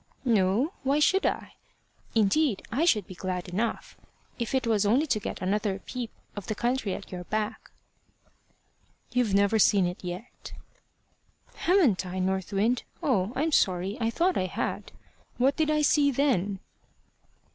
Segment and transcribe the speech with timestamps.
[0.25, 0.73] "No.
[0.81, 1.53] Why should I?
[2.15, 3.95] Indeed I should be glad enough,
[4.39, 7.69] if it was only to get another peep of the country at your back."
[9.11, 10.53] "You've never seen it yet."
[11.53, 12.81] "Haven't I, North Wind?
[13.03, 13.31] Oh!
[13.35, 13.95] I'm so sorry!
[14.01, 14.91] I thought I had.
[15.37, 16.57] What did I see then?"